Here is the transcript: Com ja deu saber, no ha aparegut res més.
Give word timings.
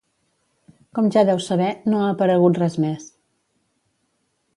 Com 0.99 1.09
ja 1.15 1.23
deu 1.27 1.41
saber, 1.47 1.67
no 1.93 1.99
ha 1.99 2.07
aparegut 2.13 2.57
res 2.63 2.79
més. 2.87 3.05